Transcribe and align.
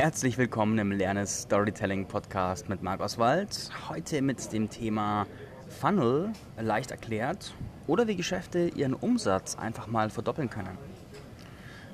Herzlich 0.00 0.38
willkommen 0.38 0.78
im 0.78 0.92
Lernes 0.92 1.42
Storytelling 1.42 2.06
Podcast 2.06 2.70
mit 2.70 2.82
Marc 2.82 3.02
Oswald. 3.02 3.70
Heute 3.90 4.22
mit 4.22 4.50
dem 4.50 4.70
Thema 4.70 5.26
Funnel 5.68 6.32
leicht 6.58 6.90
erklärt 6.90 7.52
oder 7.86 8.06
wie 8.06 8.16
Geschäfte 8.16 8.68
ihren 8.68 8.94
Umsatz 8.94 9.56
einfach 9.56 9.88
mal 9.88 10.08
verdoppeln 10.08 10.48
können. 10.48 10.78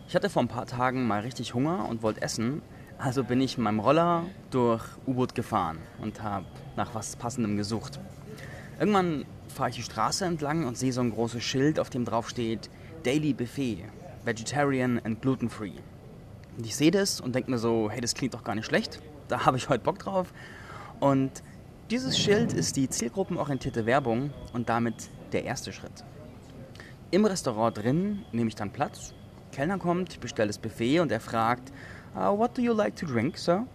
Ich 0.07 0.15
hatte 0.15 0.31
vor 0.31 0.43
ein 0.43 0.47
paar 0.47 0.67
Tagen 0.67 1.09
mal 1.09 1.23
richtig 1.23 1.53
Hunger 1.53 1.89
und 1.89 2.05
wollte 2.05 2.23
essen, 2.23 2.63
also 2.97 3.25
bin 3.25 3.41
ich 3.41 3.59
mit 3.59 3.65
meinem 3.65 3.81
Roller 3.81 4.23
durch 4.53 4.85
U-Boot 5.09 5.35
gefahren 5.35 5.79
und 6.01 6.23
habe 6.23 6.47
nach 6.77 6.95
was 6.95 7.17
Passendem 7.17 7.57
gesucht. 7.57 7.99
Irgendwann 8.79 9.25
fahre 9.49 9.71
ich 9.71 9.77
die 9.77 9.83
Straße 9.83 10.25
entlang 10.25 10.65
und 10.65 10.79
sehe 10.79 10.93
so 10.93 11.01
ein 11.01 11.11
großes 11.11 11.43
Schild, 11.43 11.81
auf 11.81 11.91
dem 11.91 12.05
drauf 12.05 12.29
steht 12.29 12.71
Daily 13.03 13.33
Buffet, 13.33 13.83
Vegetarian 14.25 15.01
and 15.03 15.21
Gluten 15.21 15.51
Free. 15.51 15.73
Und 16.57 16.65
ich 16.65 16.75
sehe 16.75 16.91
das 16.91 17.21
und 17.21 17.35
denke 17.35 17.51
mir 17.51 17.59
so, 17.59 17.91
hey, 17.91 18.01
das 18.01 18.15
klingt 18.15 18.35
doch 18.35 18.45
gar 18.45 18.55
nicht 18.55 18.67
schlecht. 18.67 19.01
Da 19.29 19.45
habe 19.45 19.57
ich 19.57 19.69
heute 19.69 19.85
Bock 19.85 19.99
drauf. 19.99 20.33
Und 21.01 21.43
dieses 21.91 22.19
Schild 22.19 22.53
ist 22.53 22.77
die 22.77 22.89
zielgruppenorientierte 22.89 23.87
Werbung 23.87 24.31
und 24.53 24.69
damit 24.69 25.11
der 25.33 25.45
erste 25.45 25.73
Schritt. 25.73 26.05
Im 27.11 27.25
Restaurant 27.25 27.77
drin 27.77 28.25
nehme 28.33 28.49
ich 28.49 28.55
dann 28.55 28.73
Platz. 28.73 29.15
Kellner 29.53 29.79
kommt, 29.79 30.13
ich 30.13 30.21
bestelle 30.21 30.49
das 30.49 30.59
Buffet 30.59 31.01
und 31.01 31.13
er 31.13 31.21
fragt, 31.21 31.73
uh, 32.15 32.37
what 32.37 32.57
do 32.57 32.63
you 32.63 32.73
like 32.73 32.97
to 32.97 33.07
drink, 33.07 33.39
sir? 33.39 33.67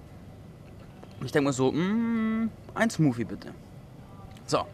Und 1.20 1.26
ich 1.26 1.32
denke 1.32 1.49
mir 1.49 1.54
so, 1.54 1.71
mm, 1.71 2.49
ein 2.73 2.90
Smoothie 2.90 3.26
bitte. 3.26 3.54
So, 4.45 4.66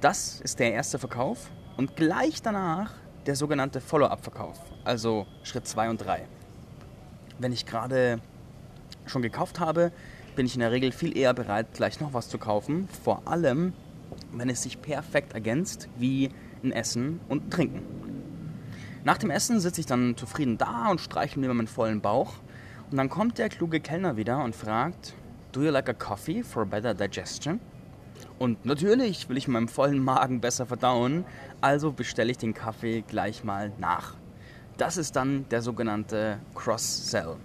das 0.00 0.40
ist 0.40 0.58
der 0.58 0.72
erste 0.72 0.98
Verkauf 0.98 1.50
und 1.76 1.96
gleich 1.96 2.42
danach 2.42 2.92
der 3.26 3.36
sogenannte 3.36 3.80
Follow-up-Verkauf, 3.80 4.58
also 4.84 5.26
Schritt 5.42 5.66
2 5.66 5.90
und 5.90 5.98
3 5.98 6.26
wenn 7.42 7.52
ich 7.52 7.66
gerade 7.66 8.20
schon 9.06 9.22
gekauft 9.22 9.60
habe, 9.60 9.92
bin 10.36 10.46
ich 10.46 10.54
in 10.54 10.60
der 10.60 10.70
Regel 10.70 10.92
viel 10.92 11.16
eher 11.16 11.34
bereit, 11.34 11.74
gleich 11.74 12.00
noch 12.00 12.14
was 12.14 12.28
zu 12.28 12.38
kaufen. 12.38 12.88
Vor 13.04 13.22
allem, 13.26 13.72
wenn 14.32 14.48
es 14.48 14.62
sich 14.62 14.80
perfekt 14.80 15.34
ergänzt, 15.34 15.88
wie 15.98 16.30
ein 16.62 16.72
Essen 16.72 17.20
und 17.28 17.46
ein 17.46 17.50
Trinken. 17.50 17.82
Nach 19.04 19.18
dem 19.18 19.30
Essen 19.30 19.58
sitze 19.60 19.80
ich 19.80 19.86
dann 19.86 20.16
zufrieden 20.16 20.58
da 20.58 20.90
und 20.90 21.00
streiche 21.00 21.38
mir 21.38 21.52
meinen 21.52 21.66
vollen 21.66 22.00
Bauch. 22.00 22.34
Und 22.90 22.96
dann 22.96 23.08
kommt 23.08 23.38
der 23.38 23.48
kluge 23.48 23.80
Kellner 23.80 24.16
wieder 24.16 24.42
und 24.44 24.54
fragt, 24.54 25.14
Do 25.50 25.62
you 25.62 25.70
like 25.70 25.88
a 25.88 25.92
coffee 25.92 26.42
for 26.42 26.64
better 26.64 26.94
digestion? 26.94 27.60
Und 28.38 28.64
natürlich 28.64 29.28
will 29.28 29.36
ich 29.36 29.48
meinem 29.48 29.68
vollen 29.68 29.98
Magen 29.98 30.40
besser 30.40 30.66
verdauen, 30.66 31.24
also 31.60 31.92
bestelle 31.92 32.30
ich 32.30 32.38
den 32.38 32.54
Kaffee 32.54 33.02
gleich 33.02 33.44
mal 33.44 33.72
nach. 33.78 34.14
Das 34.82 34.96
ist 34.96 35.14
dann 35.14 35.48
der 35.48 35.62
sogenannte 35.62 36.40
Cross-Sell. 36.56 37.36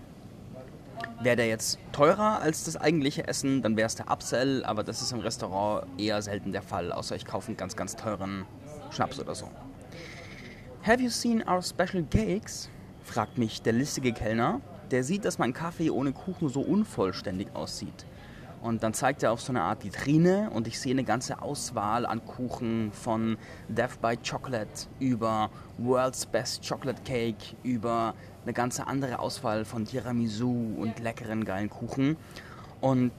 Wäre 1.21 1.35
der 1.35 1.47
jetzt 1.47 1.77
teurer 1.91 2.41
als 2.41 2.63
das 2.63 2.77
eigentliche 2.77 3.27
Essen, 3.27 3.61
dann 3.61 3.77
wäre 3.77 3.85
es 3.85 3.93
der 3.93 4.09
Upsell, 4.09 4.65
aber 4.65 4.83
das 4.83 5.03
ist 5.03 5.11
im 5.11 5.19
Restaurant 5.19 5.85
eher 5.99 6.19
selten 6.23 6.51
der 6.51 6.63
Fall, 6.63 6.91
außer 6.91 7.15
ich 7.15 7.25
kaufe 7.25 7.49
einen 7.49 7.57
ganz, 7.57 7.75
ganz 7.75 7.95
teuren 7.95 8.47
Schnaps 8.89 9.19
oder 9.19 9.35
so. 9.35 9.51
Have 10.81 10.99
you 10.99 11.11
seen 11.11 11.47
our 11.47 11.61
special 11.61 12.03
cakes? 12.09 12.71
fragt 13.03 13.37
mich 13.37 13.61
der 13.61 13.73
listige 13.73 14.13
Kellner. 14.13 14.59
Der 14.89 15.03
sieht, 15.03 15.23
dass 15.23 15.37
mein 15.37 15.53
Kaffee 15.53 15.91
ohne 15.91 16.13
Kuchen 16.13 16.49
so 16.49 16.61
unvollständig 16.61 17.49
aussieht. 17.53 18.07
Und 18.61 18.83
dann 18.83 18.93
zeigt 18.93 19.23
er 19.23 19.31
auf 19.31 19.41
so 19.41 19.51
eine 19.51 19.61
Art 19.61 19.83
Vitrine 19.83 20.49
und 20.51 20.67
ich 20.67 20.79
sehe 20.79 20.91
eine 20.91 21.03
ganze 21.03 21.41
Auswahl 21.41 22.05
an 22.05 22.25
Kuchen 22.25 22.91
von 22.91 23.37
Death 23.69 24.01
by 24.01 24.17
Chocolate 24.17 24.87
über 24.99 25.49
World's 25.77 26.25
Best 26.25 26.67
Chocolate 26.67 27.01
Cake 27.03 27.55
über 27.63 28.15
eine 28.43 28.53
ganze 28.53 28.87
andere 28.87 29.19
Auswahl 29.19 29.63
von 29.63 29.85
Tiramisu 29.85 30.75
und 30.77 30.99
leckeren 30.99 31.45
geilen 31.45 31.69
Kuchen. 31.69 32.17
Und 32.81 33.11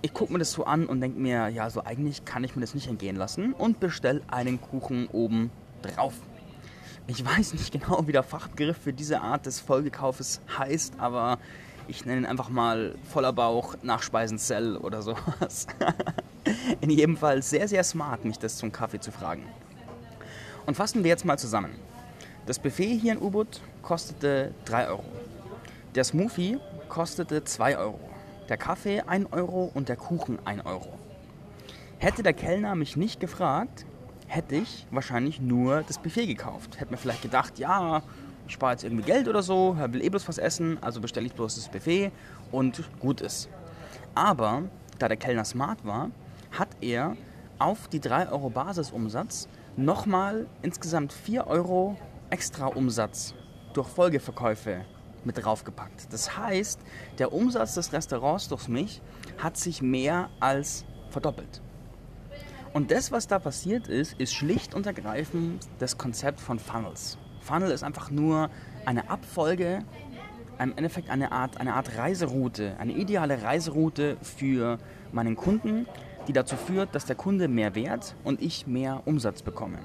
ich 0.00 0.14
gucke 0.14 0.32
mir 0.32 0.38
das 0.38 0.52
so 0.52 0.64
an 0.64 0.86
und 0.86 1.00
denke 1.00 1.18
mir, 1.18 1.48
ja, 1.48 1.68
so 1.70 1.84
eigentlich 1.84 2.24
kann 2.24 2.44
ich 2.44 2.54
mir 2.54 2.60
das 2.62 2.74
nicht 2.74 2.88
entgehen 2.88 3.16
lassen 3.16 3.52
und 3.52 3.80
bestelle 3.80 4.22
einen 4.28 4.60
Kuchen 4.60 5.08
oben 5.08 5.50
drauf. 5.82 6.14
Ich 7.06 7.24
weiß 7.24 7.54
nicht 7.54 7.72
genau, 7.78 8.06
wie 8.06 8.12
der 8.12 8.22
Fachbegriff 8.22 8.76
für 8.78 8.92
diese 8.92 9.20
Art 9.20 9.46
des 9.46 9.60
Folgekaufes 9.60 10.40
heißt, 10.56 10.94
aber 10.98 11.38
ich 11.88 12.04
nenne 12.04 12.20
ihn 12.22 12.26
einfach 12.26 12.50
mal 12.50 12.94
voller 13.10 13.32
Bauch 13.32 13.74
Nachspeisenzell 13.82 14.76
oder 14.76 15.02
sowas. 15.02 15.66
In 16.80 16.90
jedem 16.90 17.16
Fall 17.16 17.42
sehr, 17.42 17.66
sehr 17.66 17.82
smart, 17.82 18.24
mich 18.24 18.38
das 18.38 18.56
zum 18.56 18.70
Kaffee 18.70 19.00
zu 19.00 19.10
fragen. 19.10 19.44
Und 20.66 20.76
fassen 20.76 21.02
wir 21.02 21.08
jetzt 21.08 21.24
mal 21.24 21.38
zusammen. 21.38 21.74
Das 22.46 22.58
Buffet 22.58 22.96
hier 22.96 23.12
in 23.12 23.20
U-Boot 23.20 23.60
kostete 23.82 24.54
3 24.66 24.88
Euro. 24.88 25.04
Der 25.94 26.04
Smoothie 26.04 26.58
kostete 26.88 27.44
2 27.44 27.78
Euro. 27.78 28.00
Der 28.48 28.56
Kaffee 28.56 29.00
1 29.02 29.32
Euro 29.32 29.70
und 29.74 29.88
der 29.88 29.96
Kuchen 29.96 30.38
1 30.46 30.64
Euro. 30.64 30.98
Hätte 31.98 32.22
der 32.22 32.32
Kellner 32.32 32.74
mich 32.74 32.96
nicht 32.96 33.20
gefragt, 33.20 33.84
hätte 34.26 34.56
ich 34.56 34.86
wahrscheinlich 34.90 35.40
nur 35.40 35.82
das 35.82 35.98
Buffet 35.98 36.26
gekauft. 36.26 36.80
Hätte 36.80 36.92
mir 36.92 36.98
vielleicht 36.98 37.22
gedacht, 37.22 37.58
ja, 37.58 38.02
spare 38.48 38.72
jetzt 38.72 38.84
irgendwie 38.84 39.04
Geld 39.04 39.28
oder 39.28 39.42
so, 39.42 39.76
will 39.78 40.02
eh 40.02 40.08
bloß 40.08 40.28
was 40.28 40.38
essen, 40.38 40.78
also 40.82 41.00
bestelle 41.00 41.26
ich 41.26 41.34
bloß 41.34 41.54
das 41.54 41.68
Buffet 41.68 42.10
und 42.50 42.82
gut 43.00 43.20
ist. 43.20 43.48
Aber 44.14 44.62
da 44.98 45.08
der 45.08 45.16
Kellner 45.16 45.44
smart 45.44 45.84
war, 45.84 46.10
hat 46.50 46.68
er 46.80 47.16
auf 47.58 47.88
die 47.88 48.00
3 48.00 48.30
Euro 48.30 48.50
Basisumsatz 48.50 49.48
nochmal 49.76 50.46
insgesamt 50.62 51.12
4 51.12 51.46
Euro 51.46 51.96
extra 52.30 52.66
Umsatz 52.66 53.34
durch 53.74 53.88
Folgeverkäufe 53.88 54.84
mit 55.24 55.44
draufgepackt. 55.44 56.12
Das 56.12 56.36
heißt, 56.36 56.80
der 57.18 57.32
Umsatz 57.32 57.74
des 57.74 57.92
Restaurants 57.92 58.48
durch 58.48 58.68
mich 58.68 59.02
hat 59.38 59.56
sich 59.56 59.82
mehr 59.82 60.30
als 60.40 60.84
verdoppelt. 61.10 61.60
Und 62.72 62.90
das, 62.90 63.12
was 63.12 63.26
da 63.26 63.38
passiert 63.38 63.88
ist, 63.88 64.18
ist 64.20 64.34
schlicht 64.34 64.74
und 64.74 64.86
ergreifend 64.86 65.66
das 65.78 65.98
Konzept 65.98 66.40
von 66.40 66.58
Funnels. 66.58 67.18
Funnel 67.40 67.70
ist 67.70 67.82
einfach 67.82 68.10
nur 68.10 68.50
eine 68.84 69.10
Abfolge, 69.10 69.80
im 70.58 70.76
Endeffekt 70.76 71.10
eine 71.10 71.32
Art, 71.32 71.60
eine 71.60 71.74
Art 71.74 71.96
Reiseroute, 71.96 72.76
eine 72.78 72.92
ideale 72.92 73.42
Reiseroute 73.42 74.16
für 74.22 74.78
meinen 75.12 75.36
Kunden, 75.36 75.86
die 76.26 76.32
dazu 76.32 76.56
führt, 76.56 76.94
dass 76.94 77.06
der 77.06 77.16
Kunde 77.16 77.48
mehr 77.48 77.74
Wert 77.74 78.14
und 78.24 78.42
ich 78.42 78.66
mehr 78.66 79.02
Umsatz 79.06 79.42
bekomme. 79.42 79.78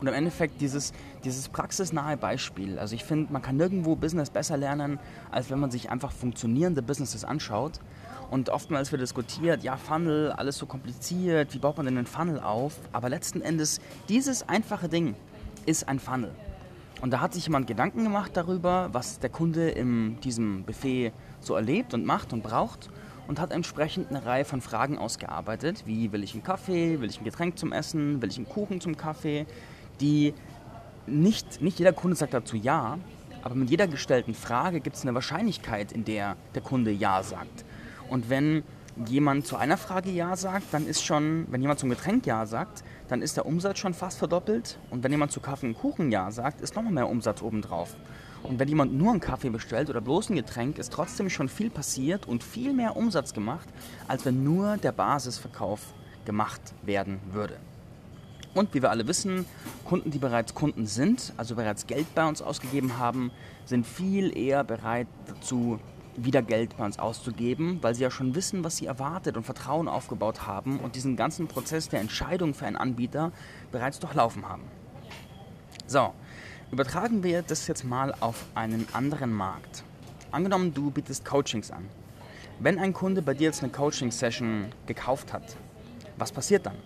Und 0.00 0.08
im 0.08 0.14
Endeffekt 0.14 0.60
dieses, 0.60 0.92
dieses 1.24 1.48
praxisnahe 1.48 2.16
Beispiel. 2.16 2.78
Also 2.78 2.94
ich 2.94 3.04
finde, 3.04 3.32
man 3.32 3.40
kann 3.40 3.56
nirgendwo 3.56 3.94
Business 3.96 4.28
besser 4.28 4.56
lernen, 4.56 4.98
als 5.30 5.50
wenn 5.50 5.60
man 5.60 5.70
sich 5.70 5.90
einfach 5.90 6.12
funktionierende 6.12 6.82
Businesses 6.82 7.24
anschaut. 7.24 7.80
Und 8.30 8.50
oftmals 8.50 8.90
wird 8.90 9.00
diskutiert, 9.00 9.62
ja, 9.62 9.76
Funnel, 9.76 10.32
alles 10.32 10.58
so 10.58 10.66
kompliziert, 10.66 11.54
wie 11.54 11.58
baut 11.58 11.76
man 11.76 11.86
denn 11.86 11.96
einen 11.96 12.06
Funnel 12.06 12.40
auf? 12.40 12.74
Aber 12.92 13.08
letzten 13.08 13.40
Endes, 13.40 13.80
dieses 14.08 14.46
einfache 14.48 14.88
Ding 14.88 15.14
ist 15.64 15.88
ein 15.88 15.98
Funnel. 15.98 16.32
Und 17.04 17.10
da 17.10 17.20
hat 17.20 17.34
sich 17.34 17.44
jemand 17.44 17.66
Gedanken 17.66 18.02
gemacht 18.02 18.30
darüber, 18.32 18.88
was 18.92 19.18
der 19.18 19.28
Kunde 19.28 19.68
in 19.68 20.18
diesem 20.20 20.64
Buffet 20.64 21.12
so 21.38 21.54
erlebt 21.54 21.92
und 21.92 22.06
macht 22.06 22.32
und 22.32 22.42
braucht 22.42 22.88
und 23.28 23.38
hat 23.38 23.52
entsprechend 23.52 24.08
eine 24.08 24.24
Reihe 24.24 24.46
von 24.46 24.62
Fragen 24.62 24.96
ausgearbeitet, 24.96 25.82
wie 25.84 26.12
will 26.12 26.24
ich 26.24 26.32
einen 26.32 26.42
Kaffee, 26.42 27.02
will 27.02 27.10
ich 27.10 27.20
ein 27.20 27.24
Getränk 27.24 27.58
zum 27.58 27.74
Essen, 27.74 28.22
will 28.22 28.30
ich 28.30 28.38
einen 28.38 28.48
Kuchen 28.48 28.80
zum 28.80 28.96
Kaffee, 28.96 29.44
die 30.00 30.32
nicht, 31.06 31.60
nicht 31.60 31.78
jeder 31.78 31.92
Kunde 31.92 32.16
sagt 32.16 32.32
dazu 32.32 32.56
ja, 32.56 32.96
aber 33.42 33.54
mit 33.54 33.68
jeder 33.68 33.86
gestellten 33.86 34.32
Frage 34.32 34.80
gibt 34.80 34.96
es 34.96 35.02
eine 35.02 35.12
Wahrscheinlichkeit, 35.12 35.92
in 35.92 36.06
der 36.06 36.38
der 36.54 36.62
Kunde 36.62 36.90
ja 36.90 37.22
sagt. 37.22 37.66
Und 38.08 38.30
wenn 38.30 38.62
jemand 39.06 39.46
zu 39.46 39.56
einer 39.56 39.76
Frage 39.76 40.10
Ja 40.10 40.36
sagt, 40.36 40.66
dann 40.72 40.86
ist 40.86 41.04
schon, 41.04 41.46
wenn 41.50 41.60
jemand 41.60 41.80
zum 41.80 41.90
Getränk 41.90 42.26
Ja 42.26 42.46
sagt, 42.46 42.84
dann 43.08 43.22
ist 43.22 43.36
der 43.36 43.46
Umsatz 43.46 43.78
schon 43.78 43.94
fast 43.94 44.18
verdoppelt. 44.18 44.78
Und 44.90 45.02
wenn 45.02 45.12
jemand 45.12 45.32
zu 45.32 45.40
Kaffee 45.40 45.66
und 45.66 45.74
Kuchen 45.74 46.10
Ja 46.10 46.30
sagt, 46.30 46.60
ist 46.60 46.76
nochmal 46.76 46.92
mehr 46.92 47.08
Umsatz 47.08 47.42
obendrauf. 47.42 47.96
Und 48.42 48.58
wenn 48.58 48.68
jemand 48.68 48.92
nur 48.92 49.10
einen 49.10 49.20
Kaffee 49.20 49.50
bestellt 49.50 49.88
oder 49.88 50.00
bloß 50.00 50.30
ein 50.30 50.36
Getränk, 50.36 50.78
ist 50.78 50.92
trotzdem 50.92 51.30
schon 51.30 51.48
viel 51.48 51.70
passiert 51.70 52.28
und 52.28 52.44
viel 52.44 52.72
mehr 52.72 52.96
Umsatz 52.96 53.32
gemacht, 53.32 53.68
als 54.06 54.24
wenn 54.24 54.44
nur 54.44 54.76
der 54.76 54.92
Basisverkauf 54.92 55.80
gemacht 56.24 56.60
werden 56.82 57.20
würde. 57.32 57.56
Und 58.54 58.72
wie 58.72 58.82
wir 58.82 58.90
alle 58.90 59.08
wissen, 59.08 59.46
Kunden, 59.84 60.10
die 60.10 60.18
bereits 60.18 60.54
Kunden 60.54 60.86
sind, 60.86 61.32
also 61.36 61.56
bereits 61.56 61.86
Geld 61.86 62.14
bei 62.14 62.26
uns 62.26 62.40
ausgegeben 62.40 62.98
haben, 62.98 63.32
sind 63.64 63.86
viel 63.86 64.36
eher 64.36 64.62
bereit 64.62 65.08
dazu, 65.26 65.80
wieder 66.16 66.42
Geld 66.42 66.76
bei 66.76 66.84
uns 66.84 66.98
auszugeben, 66.98 67.78
weil 67.82 67.94
sie 67.94 68.02
ja 68.02 68.10
schon 68.10 68.34
wissen, 68.34 68.64
was 68.64 68.76
sie 68.76 68.86
erwartet 68.86 69.36
und 69.36 69.44
Vertrauen 69.44 69.88
aufgebaut 69.88 70.46
haben 70.46 70.78
und 70.80 70.96
diesen 70.96 71.16
ganzen 71.16 71.48
Prozess 71.48 71.88
der 71.88 72.00
Entscheidung 72.00 72.54
für 72.54 72.66
einen 72.66 72.76
Anbieter 72.76 73.32
bereits 73.72 73.98
durchlaufen 73.98 74.48
haben. 74.48 74.62
So, 75.86 76.12
übertragen 76.70 77.22
wir 77.22 77.42
das 77.42 77.66
jetzt 77.66 77.84
mal 77.84 78.14
auf 78.20 78.44
einen 78.54 78.86
anderen 78.92 79.32
Markt. 79.32 79.84
Angenommen, 80.30 80.72
du 80.72 80.90
bietest 80.90 81.24
Coachings 81.24 81.70
an. 81.70 81.88
Wenn 82.60 82.78
ein 82.78 82.92
Kunde 82.92 83.22
bei 83.22 83.34
dir 83.34 83.44
jetzt 83.44 83.62
eine 83.62 83.72
Coaching-Session 83.72 84.66
gekauft 84.86 85.32
hat, 85.32 85.56
was 86.16 86.32
passiert 86.32 86.66
dann? 86.66 86.76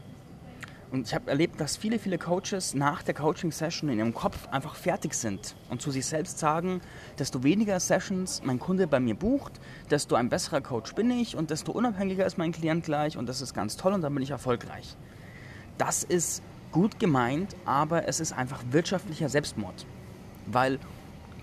Und 0.90 1.06
ich 1.06 1.14
habe 1.14 1.30
erlebt, 1.30 1.60
dass 1.60 1.76
viele, 1.76 1.98
viele 1.98 2.16
Coaches 2.16 2.72
nach 2.74 3.02
der 3.02 3.12
Coaching-Session 3.12 3.90
in 3.90 3.98
ihrem 3.98 4.14
Kopf 4.14 4.48
einfach 4.48 4.74
fertig 4.74 5.12
sind 5.12 5.54
und 5.68 5.82
zu 5.82 5.90
sich 5.90 6.06
selbst 6.06 6.38
sagen, 6.38 6.80
desto 7.18 7.42
weniger 7.42 7.78
Sessions 7.78 8.40
mein 8.42 8.58
Kunde 8.58 8.86
bei 8.86 8.98
mir 8.98 9.14
bucht, 9.14 9.60
desto 9.90 10.14
ein 10.14 10.30
besserer 10.30 10.62
Coach 10.62 10.94
bin 10.94 11.10
ich 11.10 11.36
und 11.36 11.50
desto 11.50 11.72
unabhängiger 11.72 12.24
ist 12.24 12.38
mein 12.38 12.52
Klient 12.52 12.86
gleich 12.86 13.18
und 13.18 13.28
das 13.28 13.42
ist 13.42 13.52
ganz 13.52 13.76
toll 13.76 13.92
und 13.92 14.00
dann 14.00 14.14
bin 14.14 14.22
ich 14.22 14.30
erfolgreich. 14.30 14.96
Das 15.76 16.04
ist 16.04 16.42
gut 16.72 16.98
gemeint, 16.98 17.54
aber 17.66 18.08
es 18.08 18.18
ist 18.18 18.32
einfach 18.32 18.62
wirtschaftlicher 18.70 19.28
Selbstmord. 19.28 19.84
Weil 20.46 20.78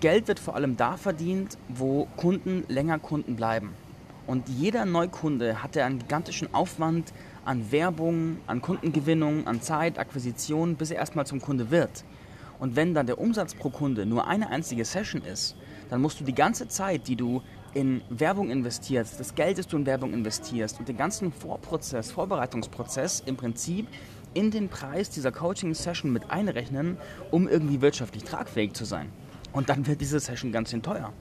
Geld 0.00 0.26
wird 0.26 0.40
vor 0.40 0.56
allem 0.56 0.76
da 0.76 0.96
verdient, 0.96 1.56
wo 1.68 2.06
Kunden 2.16 2.64
länger 2.68 2.98
Kunden 2.98 3.36
bleiben. 3.36 3.70
Und 4.26 4.48
jeder 4.48 4.84
Neukunde 4.86 5.62
hat 5.62 5.76
ja 5.76 5.86
einen 5.86 6.00
gigantischen 6.00 6.52
Aufwand 6.52 7.12
an 7.46 7.70
Werbung, 7.70 8.38
an 8.46 8.60
Kundengewinnung, 8.60 9.46
an 9.46 9.62
Zeit, 9.62 9.98
Akquisition, 9.98 10.76
bis 10.76 10.90
er 10.90 10.98
erstmal 10.98 11.26
zum 11.26 11.40
Kunde 11.40 11.70
wird. 11.70 12.04
Und 12.58 12.74
wenn 12.74 12.92
dann 12.92 13.06
der 13.06 13.18
Umsatz 13.18 13.54
pro 13.54 13.70
Kunde 13.70 14.04
nur 14.04 14.26
eine 14.26 14.50
einzige 14.50 14.84
Session 14.84 15.22
ist, 15.22 15.56
dann 15.88 16.00
musst 16.00 16.18
du 16.20 16.24
die 16.24 16.34
ganze 16.34 16.68
Zeit, 16.68 17.06
die 17.06 17.16
du 17.16 17.42
in 17.72 18.00
Werbung 18.08 18.50
investierst, 18.50 19.20
das 19.20 19.34
Geld, 19.34 19.58
das 19.58 19.66
du 19.68 19.76
in 19.76 19.86
Werbung 19.86 20.12
investierst 20.12 20.78
und 20.80 20.88
den 20.88 20.96
ganzen 20.96 21.30
Vorprozess, 21.30 22.10
Vorbereitungsprozess 22.10 23.22
im 23.26 23.36
Prinzip 23.36 23.86
in 24.34 24.50
den 24.50 24.68
Preis 24.68 25.08
dieser 25.10 25.30
Coaching-Session 25.30 26.12
mit 26.12 26.30
einrechnen, 26.30 26.96
um 27.30 27.46
irgendwie 27.46 27.80
wirtschaftlich 27.80 28.24
tragfähig 28.24 28.72
zu 28.72 28.84
sein. 28.84 29.10
Und 29.52 29.68
dann 29.68 29.86
wird 29.86 30.00
diese 30.00 30.18
Session 30.18 30.52
ganz 30.52 30.70
schön 30.70 30.82
teuer. 30.82 31.12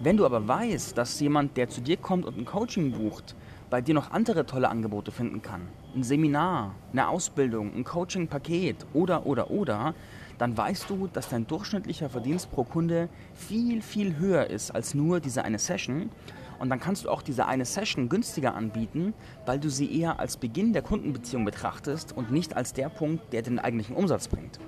Wenn 0.00 0.16
du 0.16 0.26
aber 0.26 0.46
weißt, 0.46 0.98
dass 0.98 1.18
jemand, 1.20 1.56
der 1.56 1.68
zu 1.68 1.80
dir 1.80 1.96
kommt 1.96 2.26
und 2.26 2.36
ein 2.36 2.44
Coaching 2.44 2.92
bucht, 2.92 3.36
bei 3.72 3.80
dir 3.80 3.94
noch 3.94 4.10
andere 4.10 4.44
tolle 4.44 4.68
Angebote 4.68 5.12
finden 5.12 5.40
kann, 5.40 5.62
ein 5.96 6.02
Seminar, 6.02 6.74
eine 6.92 7.08
Ausbildung, 7.08 7.74
ein 7.74 7.84
Coaching-Paket 7.84 8.84
oder, 8.92 9.24
oder, 9.24 9.50
oder, 9.50 9.94
dann 10.36 10.54
weißt 10.54 10.90
du, 10.90 11.08
dass 11.10 11.30
dein 11.30 11.46
durchschnittlicher 11.46 12.10
Verdienst 12.10 12.52
pro 12.52 12.64
Kunde 12.64 13.08
viel, 13.32 13.80
viel 13.80 14.18
höher 14.18 14.50
ist 14.50 14.72
als 14.72 14.92
nur 14.92 15.20
diese 15.20 15.42
eine 15.42 15.58
Session. 15.58 16.10
Und 16.58 16.68
dann 16.68 16.80
kannst 16.80 17.06
du 17.06 17.08
auch 17.08 17.22
diese 17.22 17.46
eine 17.46 17.64
Session 17.64 18.10
günstiger 18.10 18.54
anbieten, 18.54 19.14
weil 19.46 19.58
du 19.58 19.70
sie 19.70 19.98
eher 19.98 20.20
als 20.20 20.36
Beginn 20.36 20.74
der 20.74 20.82
Kundenbeziehung 20.82 21.46
betrachtest 21.46 22.14
und 22.14 22.30
nicht 22.30 22.54
als 22.54 22.74
der 22.74 22.90
Punkt, 22.90 23.32
der 23.32 23.40
den 23.40 23.58
eigentlichen 23.58 23.96
Umsatz 23.96 24.28
bringt. 24.28 24.60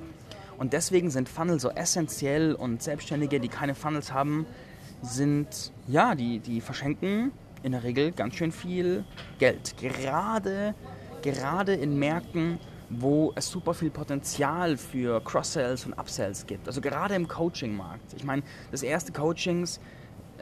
Und 0.57 0.73
deswegen 0.73 1.11
sind 1.11 1.29
Funnel 1.29 1.61
so 1.61 1.69
essentiell 1.69 2.55
und 2.55 2.83
Selbstständige, 2.83 3.39
die 3.39 3.49
keine 3.49 3.75
Funnels 3.75 4.15
haben, 4.15 4.47
sind, 5.03 5.73
ja, 5.89 6.15
die, 6.15 6.39
die 6.39 6.63
verschenken 6.63 7.33
in 7.65 7.73
der 7.73 7.83
Regel 7.83 8.13
ganz 8.13 8.37
schön 8.37 8.53
viel 8.53 9.05
Geld. 9.39 9.77
Gerade, 9.79 10.75
gerade 11.23 11.75
in 11.75 11.99
Märkten, 11.99 12.59
wo 12.91 13.33
es 13.35 13.51
super 13.51 13.73
viel 13.73 13.91
Potenzial 13.91 14.77
für 14.77 15.21
Cross-Sells 15.25 15.87
und 15.87 15.95
Upsells 15.95 16.47
gibt. 16.47 16.69
Also 16.69 16.83
gerade 16.83 17.15
im 17.15 17.27
Coaching-Markt. 17.27 18.13
Ich 18.15 18.25
meine, 18.25 18.43
das 18.71 18.83
erste 18.83 19.13
Coachings, 19.13 19.81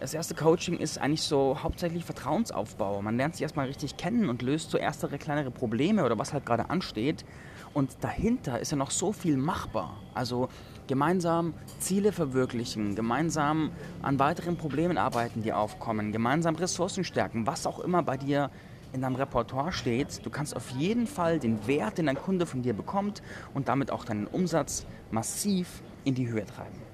das 0.01 0.15
erste 0.15 0.35
Coaching 0.35 0.79
ist 0.79 0.99
eigentlich 0.99 1.23
so 1.23 1.57
hauptsächlich 1.63 2.05
Vertrauensaufbau. 2.05 3.01
Man 3.03 3.17
lernt 3.17 3.37
sich 3.37 3.43
erstmal 3.43 3.67
richtig 3.67 3.97
kennen 3.97 4.29
und 4.29 4.43
löst 4.43 4.73
so 4.73 4.77
erstere 4.77 5.17
kleinere 5.17 5.53
Probleme 5.53 6.05
oder 6.05 6.19
was 6.19 6.33
halt 6.33 6.45
gerade 6.45 6.71
ansteht. 6.71 7.25
Und 7.73 7.99
dahinter 8.01 8.59
ist 8.59 8.73
ja 8.73 8.77
noch 8.77 8.91
so 8.91 9.13
viel 9.13 9.37
machbar. 9.37 9.97
Also 10.13 10.49
gemeinsam 10.87 11.55
Ziele 11.79 12.13
verwirklichen, 12.13 12.95
gemeinsam 12.95 13.71
an 14.03 14.19
weiteren 14.19 14.57
Problemen 14.57 14.99
arbeiten, 14.99 15.43
die 15.43 15.53
aufkommen, 15.53 16.13
gemeinsam 16.13 16.55
Ressourcen 16.57 17.05
stärken, 17.05 17.47
was 17.47 17.67
auch 17.67 17.81
immer 17.81 18.03
bei 18.03 18.17
dir 18.17 18.51
in 18.93 19.01
deinem 19.01 19.17
Repertoire 19.17 19.73
steht. 19.73 20.25
Du 20.25 20.31
kannst 20.31 20.55
auf 20.55 20.71
jeden 20.71 21.07
Fall 21.07 21.39
den 21.39 21.67
Wert, 21.67 21.99
den 21.99 22.07
dein 22.07 22.17
Kunde 22.17 22.47
von 22.47 22.63
dir 22.63 22.75
bekommt 22.75 23.23
und 23.55 23.69
damit 23.69 23.91
auch 23.91 24.05
deinen 24.05 24.27
Umsatz 24.27 24.85
massiv 25.11 25.83
in 26.05 26.15
die 26.15 26.29
Höhe 26.29 26.45
treiben. 26.45 26.92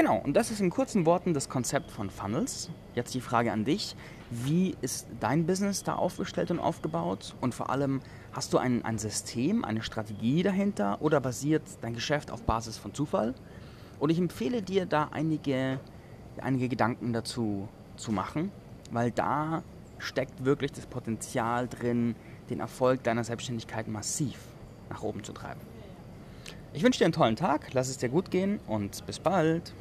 Genau, 0.00 0.16
und 0.16 0.32
das 0.32 0.50
ist 0.50 0.62
in 0.62 0.70
kurzen 0.70 1.04
Worten 1.04 1.34
das 1.34 1.50
Konzept 1.50 1.90
von 1.90 2.08
Funnels. 2.08 2.70
Jetzt 2.94 3.12
die 3.12 3.20
Frage 3.20 3.52
an 3.52 3.66
dich. 3.66 3.94
Wie 4.30 4.74
ist 4.80 5.06
dein 5.20 5.44
Business 5.44 5.82
da 5.82 5.96
aufgestellt 5.96 6.50
und 6.50 6.58
aufgebaut? 6.58 7.34
Und 7.42 7.54
vor 7.54 7.68
allem, 7.68 8.00
hast 8.32 8.54
du 8.54 8.56
ein, 8.56 8.82
ein 8.82 8.96
System, 8.96 9.62
eine 9.62 9.82
Strategie 9.82 10.42
dahinter 10.42 11.02
oder 11.02 11.20
basiert 11.20 11.64
dein 11.82 11.92
Geschäft 11.92 12.30
auf 12.30 12.40
Basis 12.44 12.78
von 12.78 12.94
Zufall? 12.94 13.34
Und 13.98 14.08
ich 14.08 14.16
empfehle 14.16 14.62
dir 14.62 14.86
da 14.86 15.10
einige, 15.12 15.78
einige 16.40 16.70
Gedanken 16.70 17.12
dazu 17.12 17.68
zu 17.96 18.10
machen, 18.10 18.50
weil 18.92 19.10
da 19.10 19.62
steckt 19.98 20.46
wirklich 20.46 20.72
das 20.72 20.86
Potenzial 20.86 21.68
drin, 21.68 22.16
den 22.48 22.60
Erfolg 22.60 23.02
deiner 23.02 23.22
Selbstständigkeit 23.22 23.86
massiv 23.86 24.38
nach 24.88 25.02
oben 25.02 25.22
zu 25.24 25.34
treiben. 25.34 25.60
Ich 26.72 26.82
wünsche 26.82 27.00
dir 27.00 27.04
einen 27.04 27.12
tollen 27.12 27.36
Tag, 27.36 27.74
lass 27.74 27.90
es 27.90 27.98
dir 27.98 28.08
gut 28.08 28.30
gehen 28.30 28.60
und 28.66 29.04
bis 29.04 29.18
bald. 29.18 29.74